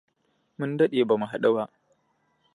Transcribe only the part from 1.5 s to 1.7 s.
ba.